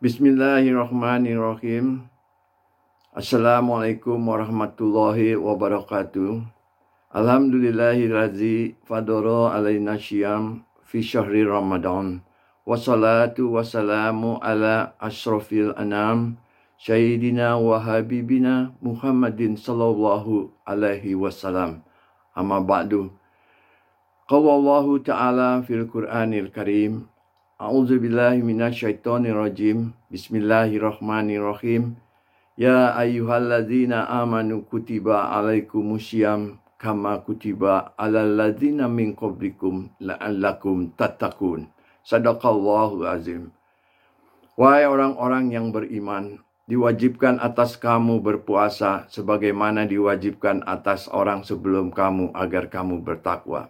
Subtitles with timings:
[0.00, 2.08] Bismillahirrahmanirrahim.
[3.12, 6.40] Assalamualaikum warahmatullahi wabarakatuh.
[7.12, 12.24] Alhamdulillahillazi fadoro alaina syam fi syahri Ramadan.
[12.64, 16.40] Wassalatu wassalamu ala ashrafil anam
[16.80, 21.84] Sayyidina wa habibina Muhammadin sallallahu alaihi wasallam.
[22.32, 23.12] Amma ba'du.
[24.24, 27.09] Qala Allah Ta'ala fil Qur'anil Karim
[27.60, 29.92] A'udzu billahi minasyaitonir rajim.
[30.08, 31.92] Bismillahirrahmanirrahim.
[32.56, 41.68] Ya ayyuhalladzina amanu kutiba alaikumusiyam kama kutiba alal ladzina min qablikum la'allakum tattaqun.
[42.00, 43.52] Sadaqallahu azim.
[44.56, 52.72] Wahai orang-orang yang beriman, diwajibkan atas kamu berpuasa sebagaimana diwajibkan atas orang sebelum kamu agar
[52.72, 53.68] kamu bertakwa.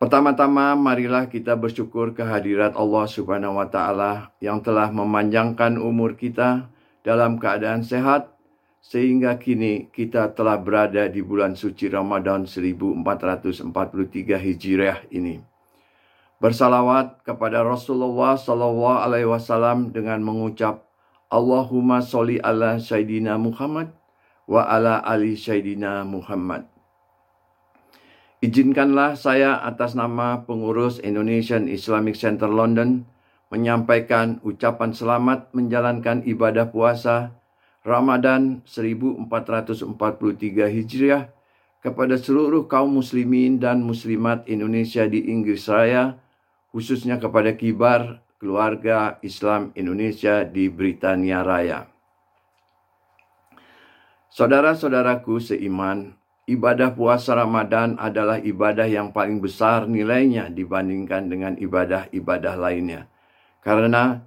[0.00, 6.72] Pertama-tama marilah kita bersyukur kehadirat Allah Subhanahu wa taala yang telah memanjangkan umur kita
[7.04, 8.32] dalam keadaan sehat
[8.80, 15.44] sehingga kini kita telah berada di bulan suci Ramadan 1443 Hijriah ini.
[16.40, 20.80] Bersalawat kepada Rasulullah sallallahu alaihi wasallam dengan mengucap
[21.28, 23.92] Allahumma sholli ala sayyidina Muhammad
[24.48, 26.79] wa ala ali sayyidina Muhammad.
[28.40, 33.04] Izinkanlah saya atas nama pengurus Indonesian Islamic Center London
[33.52, 37.36] menyampaikan ucapan selamat menjalankan ibadah puasa
[37.84, 39.92] Ramadan 1443
[40.72, 41.28] Hijriah
[41.84, 46.16] kepada seluruh kaum muslimin dan muslimat Indonesia di Inggris Raya,
[46.72, 51.92] khususnya kepada kibar keluarga Islam Indonesia di Britania Raya.
[54.32, 56.19] Saudara-saudaraku seiman,
[56.50, 63.06] ibadah puasa Ramadan adalah ibadah yang paling besar nilainya dibandingkan dengan ibadah-ibadah lainnya.
[63.62, 64.18] Karena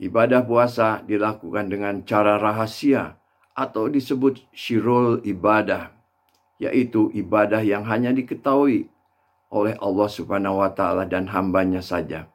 [0.00, 3.20] ibadah puasa dilakukan dengan cara rahasia
[3.52, 5.92] atau disebut syirul ibadah,
[6.56, 8.88] yaitu ibadah yang hanya diketahui
[9.52, 12.28] oleh Allah Subhanahu wa taala dan hambanya saja.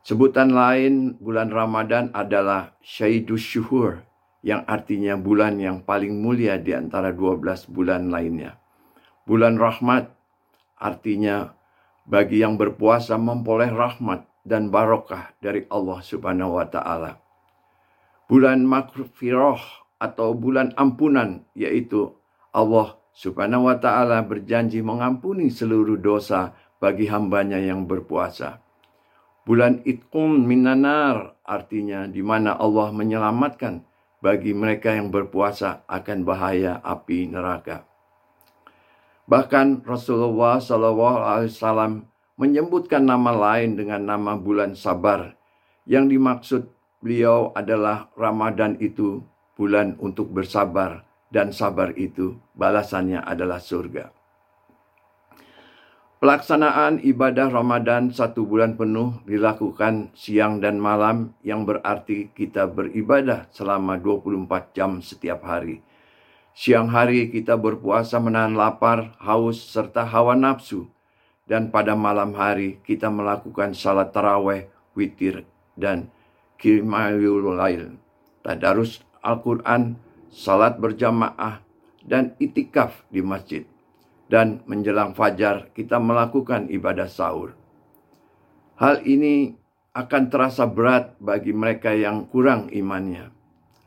[0.00, 4.00] Sebutan lain bulan Ramadan adalah Syaidus Syuhur,
[4.40, 8.56] yang artinya bulan yang paling mulia di antara 12 bulan lainnya.
[9.28, 10.08] Bulan rahmat
[10.80, 11.52] artinya
[12.08, 17.20] bagi yang berpuasa memperoleh rahmat dan barokah dari Allah Subhanahu wa taala.
[18.26, 19.60] Bulan maghfirah
[20.00, 22.16] atau bulan ampunan yaitu
[22.50, 28.64] Allah Subhanahu wa taala berjanji mengampuni seluruh dosa bagi hambanya yang berpuasa.
[29.44, 33.89] Bulan itqum minanar artinya di mana Allah menyelamatkan
[34.20, 37.88] bagi mereka yang berpuasa akan bahaya api neraka.
[39.24, 42.04] Bahkan Rasulullah SAW
[42.36, 45.36] menyebutkan nama lain dengan nama bulan sabar.
[45.88, 46.62] Yang dimaksud
[47.00, 49.24] beliau adalah Ramadan itu
[49.56, 54.19] bulan untuk bersabar dan sabar itu balasannya adalah surga.
[56.20, 63.96] Pelaksanaan ibadah Ramadan satu bulan penuh dilakukan siang dan malam yang berarti kita beribadah selama
[63.96, 65.80] 24 jam setiap hari.
[66.52, 70.92] Siang hari kita berpuasa menahan lapar, haus, serta hawa nafsu.
[71.48, 76.12] Dan pada malam hari kita melakukan salat taraweh, witir, dan
[76.60, 77.96] kimayul lail.
[78.44, 79.96] Tadarus Al-Quran,
[80.28, 81.64] salat berjamaah,
[82.04, 83.64] dan itikaf di masjid
[84.30, 87.58] dan menjelang fajar kita melakukan ibadah sahur.
[88.78, 89.58] Hal ini
[89.90, 93.34] akan terasa berat bagi mereka yang kurang imannya.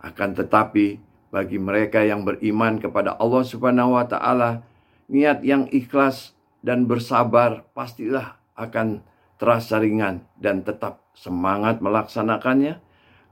[0.04, 1.00] Akan tetapi
[1.32, 4.68] bagi mereka yang beriman kepada Allah Subhanahu wa taala,
[5.08, 9.00] niat yang ikhlas dan bersabar pastilah akan
[9.40, 12.84] terasa ringan dan tetap semangat melaksanakannya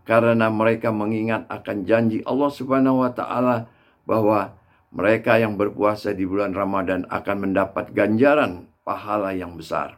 [0.08, 3.70] karena mereka mengingat akan janji Allah Subhanahu wa taala
[4.08, 4.56] bahwa
[4.92, 9.98] mereka yang berpuasa di bulan Ramadan akan mendapat ganjaran pahala yang besar.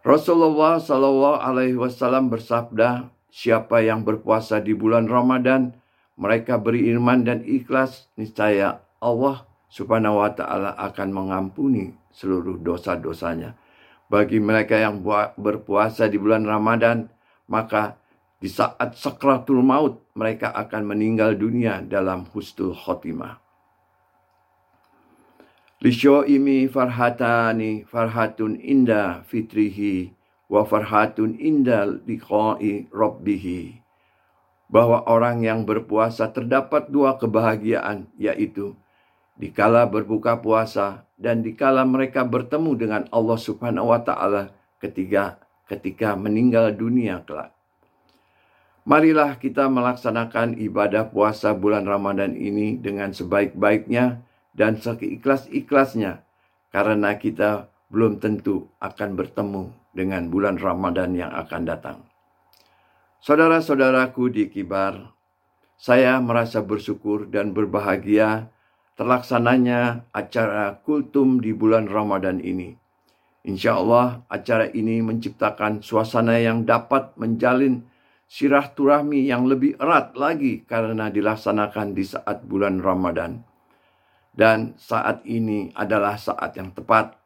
[0.00, 5.76] Rasulullah Shallallahu Alaihi Wasallam bersabda, siapa yang berpuasa di bulan Ramadan,
[6.16, 13.60] mereka beriman dan ikhlas, niscaya Allah Subhanahu wa Ta'ala akan mengampuni seluruh dosa-dosanya.
[14.08, 15.04] Bagi mereka yang
[15.36, 17.12] berpuasa di bulan Ramadan,
[17.46, 17.99] maka
[18.40, 23.36] di saat sakratul maut, mereka akan meninggal dunia dalam husnul khotimah.
[25.84, 30.16] imi farhatani farhatun inda fitrihi
[30.48, 33.76] wa farhatun inda liqa'i rabbihi.
[34.72, 38.72] Bahwa orang yang berpuasa terdapat dua kebahagiaan, yaitu
[39.36, 45.36] dikala berbuka puasa dan dikala mereka bertemu dengan Allah Subhanahu wa taala ketika
[45.68, 47.59] ketika meninggal dunia kelak.
[48.90, 54.18] Marilah kita melaksanakan ibadah puasa bulan Ramadan ini dengan sebaik-baiknya
[54.50, 56.26] dan seikhlas-ikhlasnya,
[56.74, 62.02] karena kita belum tentu akan bertemu dengan bulan Ramadan yang akan datang.
[63.22, 65.14] Saudara-saudaraku di Kibar,
[65.78, 68.50] saya merasa bersyukur dan berbahagia
[68.98, 72.74] terlaksananya acara kultum di bulan Ramadan ini.
[73.46, 77.86] Insya Allah acara ini menciptakan suasana yang dapat menjalin
[78.30, 83.42] sirah turahmi yang lebih erat lagi karena dilaksanakan di saat bulan Ramadan.
[84.30, 87.18] Dan saat ini adalah saat yang tepat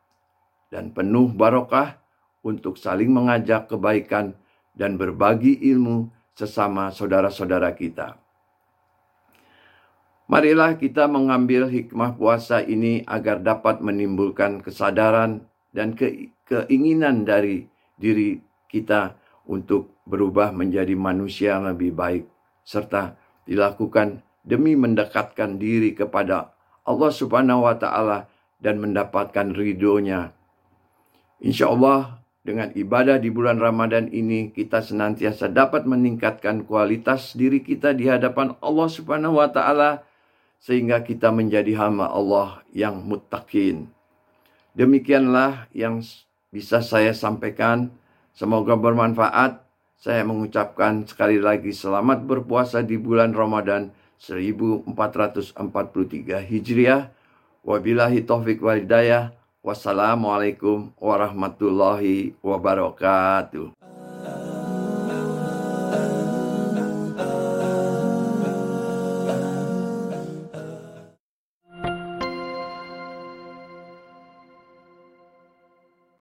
[0.72, 2.00] dan penuh barokah
[2.40, 4.32] untuk saling mengajak kebaikan
[4.72, 8.16] dan berbagi ilmu sesama saudara-saudara kita.
[10.24, 15.44] Marilah kita mengambil hikmah puasa ini agar dapat menimbulkan kesadaran
[15.76, 15.92] dan
[16.48, 17.68] keinginan dari
[18.00, 18.40] diri
[18.72, 22.24] kita untuk berubah menjadi manusia yang lebih baik
[22.64, 23.16] serta
[23.48, 26.52] dilakukan demi mendekatkan diri kepada
[26.84, 28.28] Allah Subhanahu wa taala
[28.60, 30.36] dan mendapatkan ridhonya.
[31.40, 37.96] Insya Allah dengan ibadah di bulan Ramadan ini kita senantiasa dapat meningkatkan kualitas diri kita
[37.96, 40.04] di hadapan Allah Subhanahu wa taala
[40.60, 43.88] sehingga kita menjadi hamba Allah yang muttaqin.
[44.76, 46.04] Demikianlah yang
[46.52, 47.88] bisa saya sampaikan.
[48.36, 49.63] Semoga bermanfaat.
[49.94, 55.54] Saya mengucapkan sekali lagi selamat berpuasa di bulan Ramadan 1443
[56.44, 57.12] Hijriah.
[57.64, 59.32] Wabillahi taufik walidayah.
[59.64, 63.83] Wassalamualaikum warahmatullahi wabarakatuh.